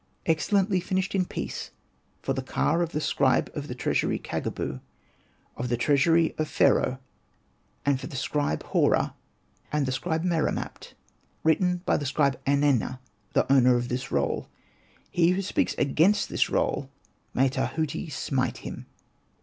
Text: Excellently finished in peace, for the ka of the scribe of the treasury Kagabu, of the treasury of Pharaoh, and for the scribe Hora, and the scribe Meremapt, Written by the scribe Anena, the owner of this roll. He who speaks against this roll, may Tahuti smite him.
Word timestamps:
Excellently 0.25 0.79
finished 0.79 1.13
in 1.13 1.25
peace, 1.25 1.69
for 2.23 2.33
the 2.33 2.41
ka 2.41 2.77
of 2.79 2.91
the 2.91 2.99
scribe 2.99 3.51
of 3.53 3.67
the 3.67 3.75
treasury 3.75 4.17
Kagabu, 4.17 4.81
of 5.55 5.69
the 5.69 5.77
treasury 5.77 6.33
of 6.39 6.47
Pharaoh, 6.47 6.99
and 7.85 7.99
for 8.01 8.07
the 8.07 8.15
scribe 8.15 8.63
Hora, 8.63 9.13
and 9.71 9.85
the 9.85 9.91
scribe 9.91 10.23
Meremapt, 10.23 10.95
Written 11.43 11.83
by 11.85 11.97
the 11.97 12.07
scribe 12.07 12.41
Anena, 12.47 12.97
the 13.33 13.45
owner 13.53 13.75
of 13.75 13.89
this 13.89 14.11
roll. 14.11 14.49
He 15.11 15.29
who 15.33 15.43
speaks 15.43 15.75
against 15.77 16.29
this 16.29 16.49
roll, 16.49 16.89
may 17.35 17.47
Tahuti 17.49 18.09
smite 18.09 18.57
him. 18.65 18.87